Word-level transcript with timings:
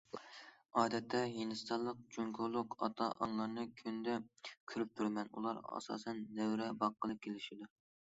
ئادەتتە 0.83 1.19
ھىندىستانلىق، 1.33 1.99
جۇڭگولۇق 2.15 2.73
ئاتا- 2.87 3.09
ئانىلارنى 3.25 3.65
كۈندە 3.81 4.15
كۆرۈپ 4.71 4.95
تۇرىمەن، 5.01 5.29
ئۇلار 5.37 5.61
ئاساسەن 5.77 6.23
نەۋرە 6.41 6.71
باققىلى 6.81 7.19
كېلىشىدۇ. 7.27 7.71